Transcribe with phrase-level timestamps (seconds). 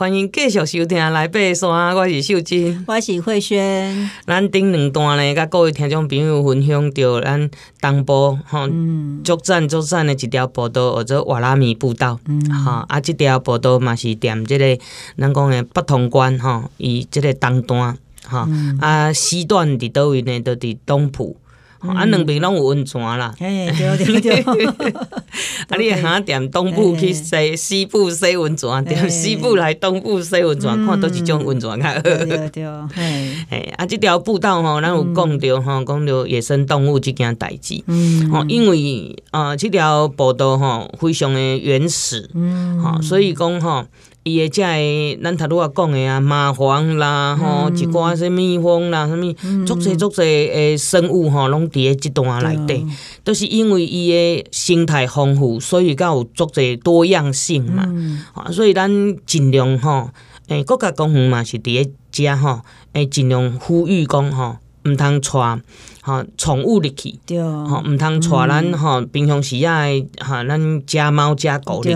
[0.00, 4.10] 欢迎继续收听来爬山，我是秀真，我是慧萱。
[4.26, 7.50] 咱顶两段呢，甲各位听众朋友分享着咱
[7.82, 8.66] 东部吼，
[9.22, 12.14] 足赞足赞的一条步道，或者瓦拉米步道。
[12.14, 14.82] 哈、嗯，啊，即条步道嘛是踮这个
[15.18, 20.40] 咱讲的北通关吼，伊即个东段吼，嗯、啊，西段伫倒位呢？
[20.40, 21.36] 都伫东埔。
[21.82, 23.34] 嗯、啊，两边拢有温泉啦。
[23.38, 24.90] 哎，对对对。
[25.68, 32.00] 啊，你哈踮 东部去西，西部洗温泉，踮西部来东部洗温泉，看倒一种温泉较好。
[32.00, 32.64] 对对对。
[33.48, 37.82] 哎， 啊，这条步道吼，咱有讲着吼，讲着野生动物这件代志。
[37.86, 38.30] 嗯。
[38.32, 42.28] 哦，因为啊，这条步道吼非常的原始。
[42.34, 42.78] 嗯。
[42.80, 43.86] 好，所以讲吼。
[44.22, 52.86] 伊个遮个，咱头拄仔讲个啊，蚂蟥啦，吼、嗯，一寡啥蜜蜂啦，啥物，足侪足侪诶生物吼，拢伫诶即段内底，
[53.24, 57.84] 都是因为伊个生态丰富，所以才有足侪多样性嘛。
[58.34, 58.90] 啊、嗯，所以咱
[59.24, 60.10] 尽量吼，
[60.48, 62.60] 诶，国家公园嘛是伫诶遮吼，
[62.92, 65.60] 诶，尽量呼吁讲吼，毋通带。
[66.02, 67.14] 吼，宠物入去，
[67.68, 69.84] 吼，毋通带咱吼平常时啊，
[70.18, 71.94] 哈，咱家猫家狗入去，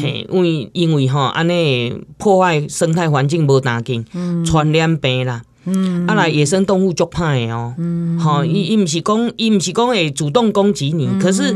[0.00, 4.02] 嘿，因为因为吼安尼破坏生态环境无打紧，
[4.46, 6.06] 传染病啦，嗯。
[6.06, 7.74] 啊来野生动物足歹的哦，
[8.18, 11.54] 吼，伊伊毋是讲伊毋是讲会主动攻击你，可是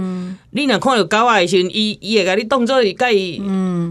[0.51, 3.41] 你若看到狗仔的时阵，伊伊会甲你当做甲伊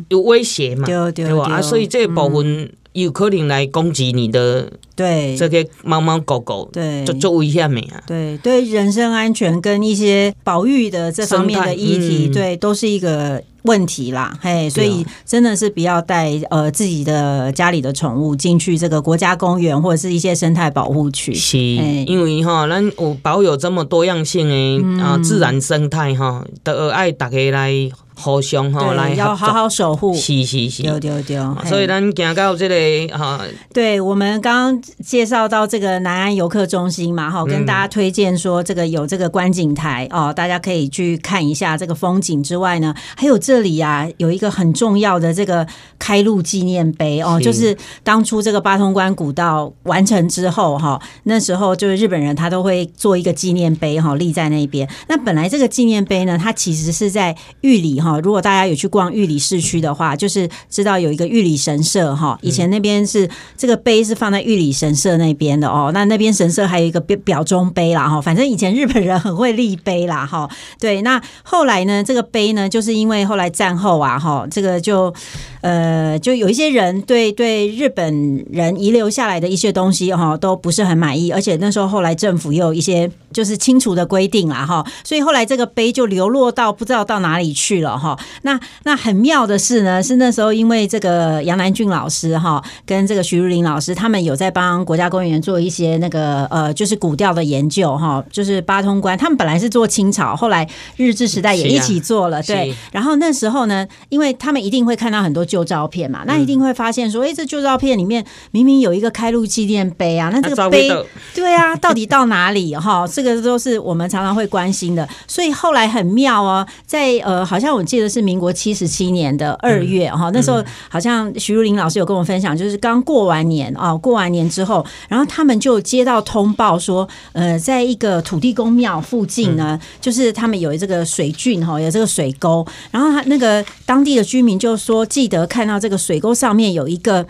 [0.10, 1.46] 有威胁嘛，对吧？
[1.46, 2.72] 啊，所以这部分。
[2.94, 8.04] 有可能来攻击你的，对这些猫猫狗狗，对，就做危险的啊。
[8.06, 14.38] 对对，人身安全跟一些保育的这方面的议题，嗯、对，都是一个问题啦。
[14.42, 21.34] 嘿，所以真的是不要带呃自己的家里的宠物进去这个国家公园或者是一些生态保护区。
[21.34, 27.90] 是，因为哈，咱有保有这么多样性的啊自然生态哈，都爱大家来。
[28.22, 31.38] 互相吼来要好好守护，是是是，对对对。
[31.66, 33.42] 所以咱行到这个哈，
[33.74, 45.66] 对我们刚刚介绍到这个南安游客中心嘛，哈，跟大家推荐说这个有这个观景台哦，大家可以去看一下这个风景之外呢，还有这里啊有一个很重要的这个
[45.98, 54.88] 开路纪念碑哦，就是当初这个八通关古道完成之后哈，那时候就是日本人他都会做一个纪念碑哈，立在那边。
[55.08, 58.11] 那本来这个纪念碑呢，它其实是在玉里哈。
[58.20, 62.38] 如果大家有去逛玉里市区的话，就是知道有一个玉里神社哈。
[62.42, 65.92] 以前那边是这个碑是放在玉里神社那边的哦。
[65.94, 68.20] 那那边神社还有一个表表忠碑啦哈。
[68.20, 70.50] 反正以前日本人很会立碑啦哈。
[70.80, 75.14] 对，那后来呢，这个碑呢，就是因为后来战后啊哈，这个就
[75.62, 87.98] 呃就有一些人对对日本人遗留下来的一些东西哈都不是很满意，而且那时候后来政府也有一些就是清除的规定啦哈，所以后来这个碑就流落到不知道到哪里去了。
[88.02, 100.68] 哈，那那很妙的是呢，是那时候因为这个杨南俊老师哈，跟这个徐如林老师，他们有在帮国家公园做一些那个呃，就是古调的研究哈，就是八通关，他们本来是做清朝，后来
[100.98, 102.74] 日治时代也一起做了，对。
[102.92, 110.90] 然后那时候呢，因为他们一定会看到很多旧照片嘛，那一定会发现说，哎，这旧照片里面明明有一个开路纪念碑啊，那这个碑，
[111.36, 113.06] 对啊，到底到哪里哈？
[113.06, 115.08] 这个都是我们常常会关心的。
[115.28, 117.81] 所以后来很妙哦，在呃，好像我。
[117.86, 137.26] 记得是民国七十七年的二月哈，那时候好像徐如林老师有跟我分享，就是刚过完年啊，过完年之后，然后他们就接到通报说，呃，在一个土地公庙附近呢，就是他们有这个水郡哈，有这个水沟，然后他那个当地的居民就说，记得看到这个水沟上面有一个。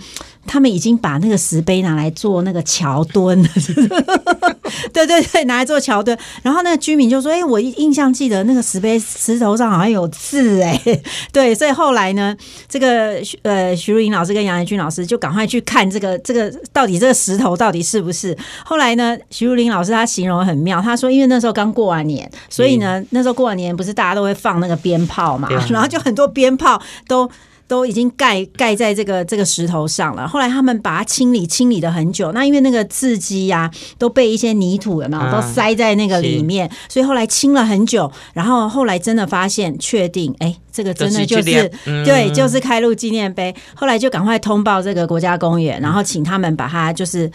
[0.46, 3.50] 他们已经把那个石碑拿来做那个桥墩了，
[4.91, 6.18] 对对对，拿来做桥墩。
[6.41, 10.79] 然后那个居民就说：“哎、欸，我印象记得那个石碑石头上好像有字哎。
[11.31, 12.35] ”对，所以后来呢，
[12.68, 18.38] 这个呃徐如林老师跟杨元军老师就赶快去看这个这个到底这个石头到底是不是。
[18.66, 27.29] 后来呢，徐如林老师他形容很妙，他说：“因为那时候刚过完年，所以呢那时候过完年不是大家都会放那个鞭炮嘛， 然后就很多鞭炮都。”
[27.71, 30.28] 都已经盖盖在这个这个石头上了。
[30.28, 38.11] 后来他们把它清理清理的很久，那因为那个字迹呀都被一些泥土有没有都塞在那个里面，啊、所以后来清了很久。
[38.34, 43.55] 然后后来真的发现确定，哎，这个真的就是，就是嗯、对，就是开路纪念碑。
[43.73, 47.31] 后来就赶快通报这个国家公园，然后请他们把它就是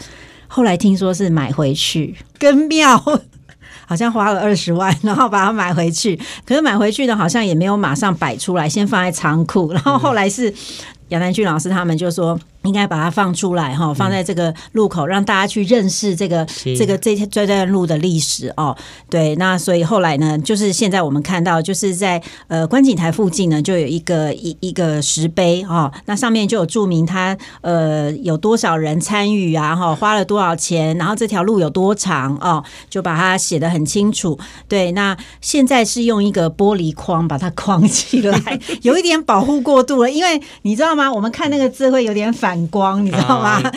[0.47, 3.03] 后来听说是买回去跟庙。
[3.87, 6.15] 好像花了二十万，然后把它买回去。
[6.45, 9.73] 可是买回去呢，好像也没有马上摆出来，先放在仓库。
[9.73, 10.53] 然后后来是
[11.07, 12.39] 杨南俊老师他们就说。
[12.67, 16.45] 应该把它放出来哈，放在这个路口，让大家去认识这个
[16.77, 18.75] 这个这这段路的历史哦。
[19.09, 34.37] 对，那所以后来呢，就是现在我们看到，就是在呃观景台附近呢，就有一个一一个石碑哦，那上面就有注明它呃有多少人参与啊哈，花了多少钱，然后这条路有多长哦，就把它写的很清楚。
[34.67, 41.13] 对，那现在是用一个玻璃框把它框起来， 有一点保护过度了，因为你知道吗？
[41.13, 42.56] 我们看那个字会有点反。
[42.67, 43.61] 光，你知道吗？
[43.63, 43.71] 哦、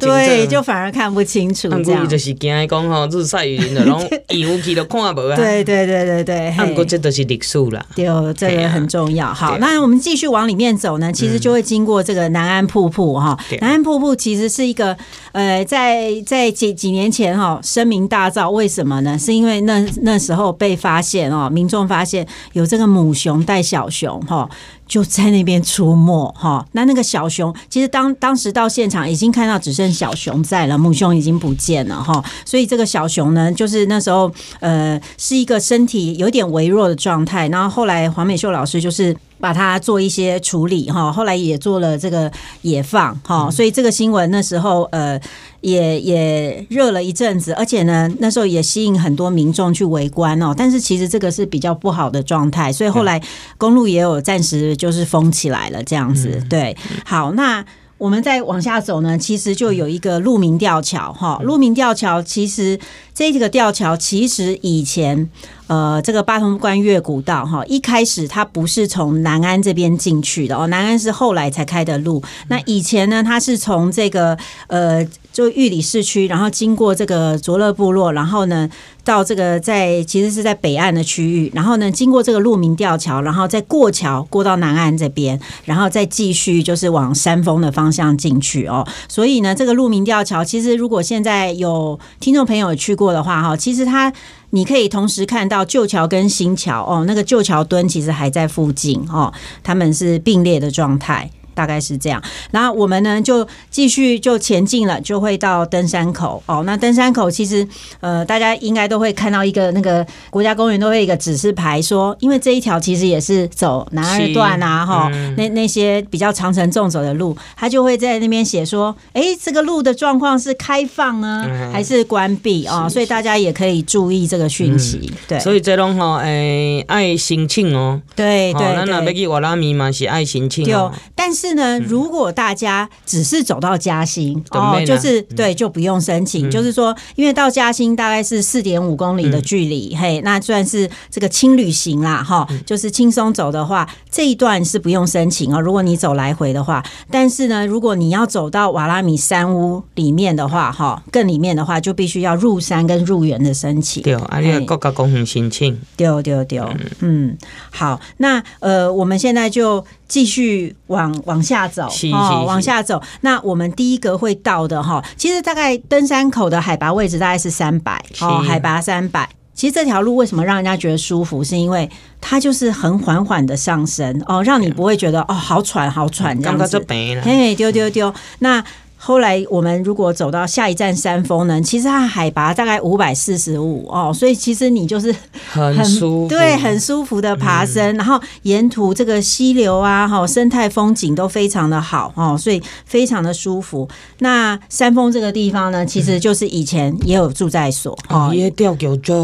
[0.00, 1.68] 对，就反而看不清楚。
[1.84, 4.02] 这样就是惊讲吼，日晒雨淋的，然后
[4.34, 5.36] 阳气都看不啊。
[5.36, 7.84] 对对对对对，不过这都是历史啦。
[7.94, 9.32] 对，这个很重要。
[9.32, 13.38] 好，那我们继续往里面走呢，其实就会经过这个南安瀑布哈。
[13.60, 14.96] 南安瀑布其实是一个
[15.32, 19.18] 呃，在在几几年前哈声名大噪，为什么呢？
[19.18, 24.48] 是因为那那时候被发现哦，民众发现有这个母熊带小熊哈。
[24.90, 39.16] 就在那边出没哈，那那个小熊其实当当时到现场已经看到只剩小熊在了，母熊已经不见了哈，所以这个小熊呢，就是那时候呃是一个身体有点微弱的状态，然后后来黄美秀老师就是。
[39.40, 42.30] 把它做一些处理哈，后来也做了这个
[42.62, 45.18] 野放哈，所以这个新闻那时候呃
[45.62, 50.54] 也也热了一阵子，而且呢那时候也吸引很多民众去围观哦。
[50.56, 53.20] 但是其实这个是比较不好的状态，所以后来
[53.56, 56.42] 公路也有暂时就是封起来了这样子。
[56.48, 57.64] 对，好，那
[58.00, 62.80] 我们再往下走呢，其实就有一个鹿鸣吊桥哈，鹿鸣吊桥其实
[63.14, 65.28] 这个吊桥其实以前。
[65.66, 72.20] 呃，这个八通关越古道哈，一开始它不是从南安这边进去的哦，南安是后来才开的路。
[72.48, 74.36] 那以前呢，它是从这个
[74.66, 75.06] 呃，
[75.40, 78.68] 就玉里市区，然后经过这个卓乐部落，然后呢
[79.02, 88.86] 到这个在其实是在北岸的区域，然后呢经过这个鹿鸣吊桥，然后再过桥过到南岸这边，然后再继续就是往山峰的方向进去哦。
[89.08, 94.12] 所以呢，这个鹿鸣吊桥其实如果现在有听众朋友去过的话哈，其实它。
[94.52, 99.32] 你可以同时看到旧桥跟新桥哦，那个旧桥墩其实还在附近哦，
[99.62, 101.30] 他们是并列的状态。
[101.60, 102.22] 大概是这样，
[102.52, 106.62] 然后我们呢就继续就前进了，就会到登山口哦。
[106.64, 107.68] 那登山口其实
[108.00, 122.88] 呃，大家应该都会看到一个那个国家公园都会一个指示牌说，因为这一条其实也是走南二段啊哈、嗯，那那些比较长程纵走的路，他就会在那边写说，哎，这个路的状况是开放呢，还是关闭啊、哦？
[122.88, 125.12] 所以大家也可以注意这个讯息。
[125.28, 128.00] 对，所以这种哈，哎，爱申请哦。
[128.16, 131.49] 对对，那那要去瓦拉米嘛是爱申请哦，但是。
[131.50, 136.48] 是呢，如果大家只是走到嘉兴、嗯、哦，就是对，就不用申请。
[136.48, 145.60] 嗯、就是说，因为到嘉兴大概是四点五公里的距离、嗯，嘿，那算是这个轻旅行啦，哈、嗯，就是轻松走的话，这一段是不用申请哦。
[145.60, 154.04] 如果你走来回的话，但是呢，如果你要走到瓦拉米山屋里面的话，哈，更里面的话，就必须要入山跟入园的申请。
[154.04, 155.76] 对，啊，你国家公园申请。
[155.96, 156.60] 对对对，
[157.00, 157.36] 嗯，
[157.70, 159.84] 好，那呃，我们现在就。
[160.10, 163.00] 继续往往下走，哦，往下走。
[163.20, 169.28] 那我们第一个会到的哈，其实大概登山口的海拔位置大概是三百哦，海拔三百。
[169.54, 171.88] 其实这条路为什么让人家觉得舒服，是因为
[172.20, 176.84] 它就是很缓缓的上升哦，让你不会觉得哦好喘好喘这样子。
[177.22, 178.62] 嘿，丢丢丢，那。
[179.02, 185.10] 后来我们如果走到下一站山峰呢，其实它海拔大概五百四十五哦，所以其实你就是
[185.50, 193.88] 很，很舒服，对，很舒服的爬升，嗯、然后沿途这个溪流啊，哈，生态风景都非常的好哦，所以非常的舒服。
[194.18, 199.14] 那山峰这个地方呢，其实就是以前也有住在所哦，也吊桥这，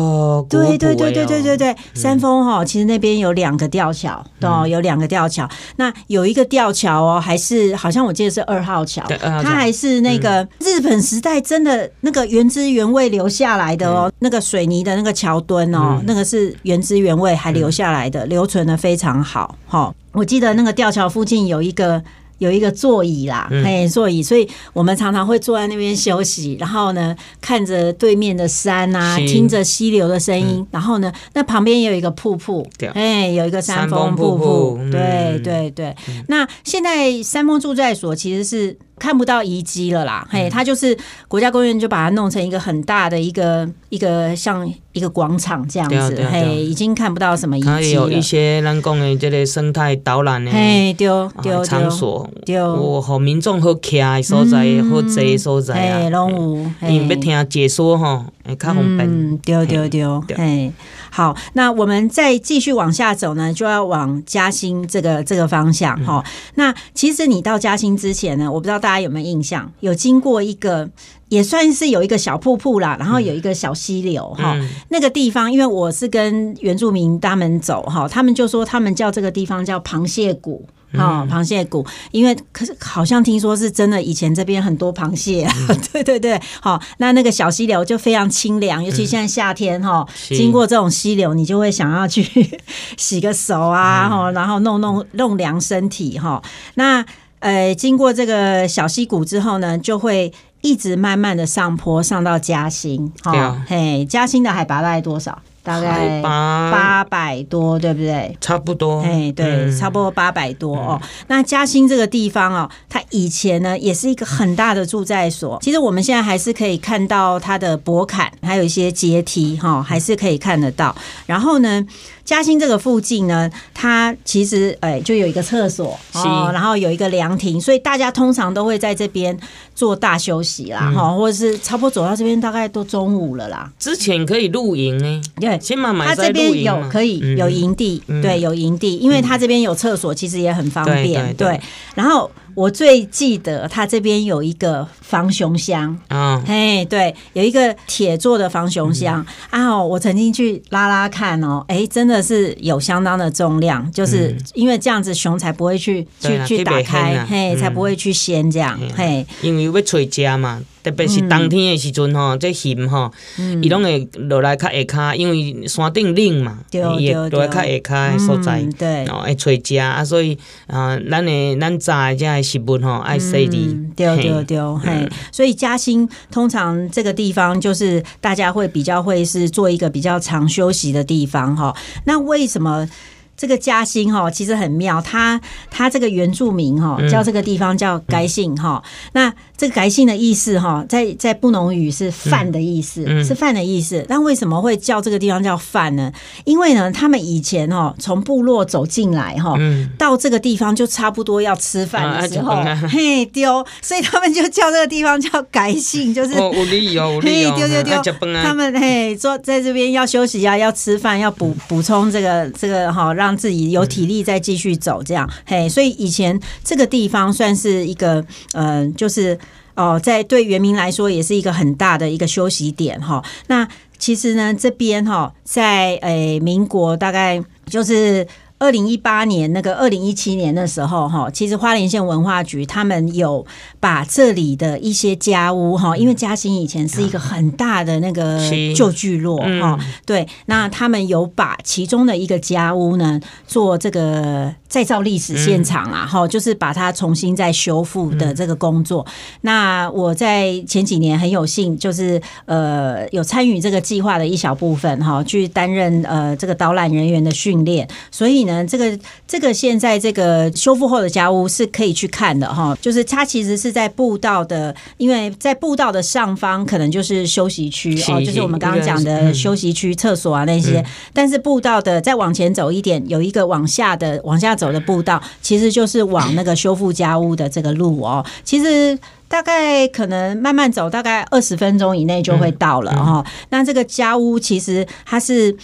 [0.48, 5.46] 对对对对对对对，山峰哈，其实那边有两个吊桥哦，有两个吊桥，
[5.76, 9.65] 那有一个吊桥哦，还是好像我记得是二号桥，它还。
[9.66, 19.58] 还是那个日本时代真的那个原汁原味留下来的哦，那个水泥的那个桥墩哦，那个是原汁原味还留下来的，留存的非常好。
[19.66, 22.00] 哈，我记得那个吊桥附近有一个。
[22.38, 35.70] 有一个座椅啦，哎、嗯，座椅，所以我们常常会坐在那边休息，然后呢，看着对面的山啊，听着溪流的声音，嗯，然后呢，那旁边也有一个瀑布，哎，有一个山峰瀑布，瀑布嗯，对对。
[35.70, 36.22] 对，嗯。
[36.28, 40.96] 那现在山峰住在所其实是看不到遗迹了啦，嘿，它就是
[41.28, 44.68] 国家公园就把它弄成一个很大的一个一个像。
[44.96, 47.74] 一个广场这样子，嘿，已经看不到什么遗迹了。
[47.74, 55.98] 它有一些咱讲的这个生态导览的，嘿，丢丢场所，丢，我和民众好徛的所在，好坐的所在啊。
[56.02, 59.00] 嘿，拢有，因为要听解说哈，哎，较方便。
[59.00, 60.70] 嗯，丢丢丢，哎，
[61.10, 66.32] 好，那我们再继续往下走呢，就要往嘉兴这个这个方向哈、嗯。
[66.56, 70.88] 那其实你到嘉兴之前呢，我不知道大家有没有印象，有经过一个。
[71.28, 80.64] 也算是有一个小瀑布啦，然后有一个小溪流哈、嗯，那个地方，因为我是跟原住民他们走哈，他们就说他们叫这个地方叫螃蟹谷
[80.96, 85.54] 哈，螃蟹谷，因为可是好像听说是真的，以前这边很多螃蟹、啊。
[85.68, 92.24] 嗯， 对对对，好，那那个小溪流就非常清凉，尤其现在夏天哈，经过这种溪流，你就会想要去
[92.96, 96.42] 洗个手啊，哈，然后弄弄弄凉身体哈，
[96.74, 97.04] 那
[97.40, 100.32] 呃，经过这个小溪谷之后呢，就会。
[100.62, 105.40] 一直慢慢的上坡，上到嘉兴，哈，嘿，嘉兴的海拔大概多少？
[105.66, 108.36] 大概八百多，对不对？
[108.40, 111.02] 差不多，哎，对，嗯、差不多八百多哦。
[111.26, 115.58] 那嘉兴这个地方哦，它以前呢也是一个很大的住宅所。
[115.60, 120.94] 其实我们现在还是可以看到它的博坎，还有一些阶梯，哈，还是可以看得到。
[121.26, 121.84] 然后呢，
[122.26, 129.38] 嘉兴这个附近呢，它其实哎就有一个厕所哦，然后有一个凉亭，所以大家通常都会在这边
[129.74, 133.70] 做大休息啦，哈、嗯，或者是差不多走到这边大概都中午了啦。
[133.78, 134.98] 之前可以露营。
[134.98, 135.58] 呢，对。
[136.06, 141.60] 他这边有可以有营地，嗯，对，有营地，因为它这边有厕所，其实也很方便，对，
[141.94, 142.28] 然后。
[142.56, 145.96] 我最记得它这边有一个防熊箱。
[146.08, 149.24] 嗯，嘿，对，有一个铁做的防熊箱。
[149.50, 163.12] 啊，我曾经去拉拉看哦，哎，真的是有相当的重量，就是因为这样子熊才不会去去去打开，嘿，才不会去掀这样，嘿，因为要吹家嘛，特别是冬天的时阵吼，这熊吼，
[163.60, 170.38] 伊拢会落来较下骹，因为山顶冷嘛，伊会落来较下骹的所在，对，哦，爱找家啊，所以
[170.68, 172.36] 啊，咱的咱早这样。
[172.46, 181.74] 食物吼，爱洗的，丢丢丢，嘿，所以嘉兴通常这个地方就是大家会比较会是做一个比较长休息的地方哈。
[182.04, 182.88] 那为什么？
[183.36, 185.40] 这个嘉兴哈，其实很妙，他
[185.70, 188.82] 他这个原住民哈，叫这个地方叫该姓哈。
[189.12, 194.04] 那这个改姓的意思哈，在在布农语是饭的意思，是饭的意思。
[194.08, 196.10] 那为什么会叫这个地方叫饭呢？
[196.44, 199.54] 因为呢，他们以前哈从部落走进来哈，
[199.98, 206.34] 到这个地方就差不多要吃饭的时候， 嘿丢，所以他们就叫这个地方叫改姓，就是
[207.20, 208.02] 嘿丢丢丢，
[208.42, 213.25] 他们嘿说在这边要休息啊，要吃饭，要补补充这个这个哈让。
[213.26, 219.36] 让自己有体力再继续走，这样嘿，所以以前这个地方算是一个，呃，就是
[219.74, 223.20] 哦，在对原民来说也是一个很大的一个休息点哈。
[223.48, 223.66] 那
[223.98, 228.24] 其实呢，这边哈，在诶民国大概就是。
[228.58, 233.44] 二零一八年那个二零一七年的时候，哈，其实花莲县文化局他们有
[233.78, 238.40] 把这里的一些家屋，哈，因为嘉兴以前是一个很大的那个
[238.74, 249.04] 旧聚落，哈，对，那他们有把其中的一个家屋呢做这个再造历史现场啊，哈，就是把它重新再修复的这个工作。
[249.42, 258.45] 那我在前几年很有幸，就是呃有参与这个计划的一小部分，哈，去担任呃这个导览人员的训练，所以。
[258.66, 270.84] 这个这个现在这个修复后的家屋是可以去看的哈，就是它其实是在步道的，因为在步道的上方可能就是休息区哦，就是我们刚刚讲的休息区、厕所啊那些。
[271.12, 278.24] 但是步道的再往前走一点，有一个往下的往下走的步道，其实就是往那个修复家屋的这个路哦。
[278.44, 278.98] 其实
[279.28, 283.24] 大概可能慢慢走，大概二十分钟以内就会到了哈。
[283.50, 285.56] 那这个家屋其实它是。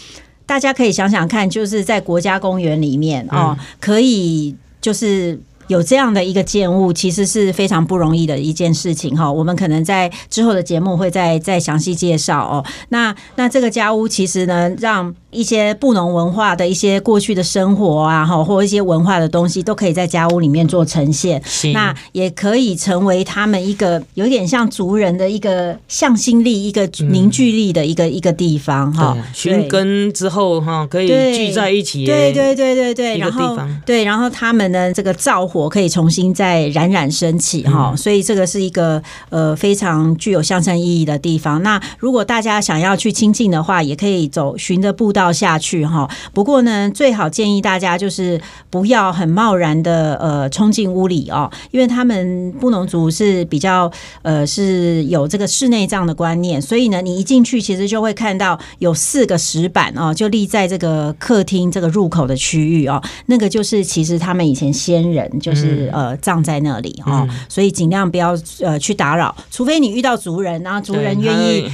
[0.46, 5.40] 大家可以想想看，就是在国家公园里面哦，可以就是。
[5.72, 9.30] 有这样的一个建物，其实是非常不容易的一件事情哈。
[9.32, 12.64] 我们可能在之后的节目会再再详细介绍哦。
[12.90, 21.42] 那那这个家屋其实呢，让一些布农文化的一些过去的生活啊，哈，或一些文化的东西，都可以在家屋里面做呈现。
[21.72, 29.16] 那也可以成为他们一个有点像族人的一个向心力、一个凝聚力的一个、嗯、一个地方哈。
[29.32, 32.04] 寻根之后哈，可以聚在一起。
[32.04, 35.61] 对对对对对，然后对，然后他们的这个灶火。
[35.62, 39.00] 我可以重新再冉冉升起哈、嗯，所以这个是一个
[39.30, 41.62] 呃非常具有象征意义的地方。
[41.62, 46.08] 那如果大家想要去亲近的话，也可以走循着步道下去哈。
[46.34, 48.40] 不过呢，最好建议大家就是
[48.70, 53.90] 不要很贸然的呃冲进屋里哦，因为他们布农族是比较
[54.22, 65.30] 呃是有这个室内这样的观念，所以呢，你一进去其实就会看到有四个石板哦，就立在这个客厅这个入口的区域哦，那个就是其实他们以前先人。
[65.42, 71.70] 就是、嗯、呃葬在那里哈、所以尽量不要呃去打扰，除非你遇到族人，然后族人愿意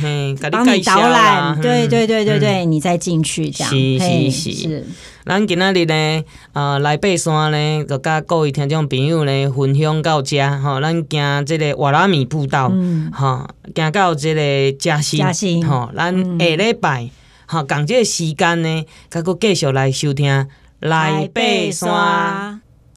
[0.50, 3.70] 帮你导览，对对对对对，嗯、你再进去这样。
[3.70, 4.52] 是是是。
[4.52, 4.84] 是
[5.28, 17.10] 咱今仔日呢，呃，来爬山呢，就甲各位听众朋友呢分享到这吼，咱行这个瓦拉米步道，嗯，吼，行到这个嘉兴，嘉兴，吼，咱下礼拜，
[17.44, 20.48] 吼、嗯，共这个时间呢，甲阁继续来收听
[20.80, 22.67] 来爬山。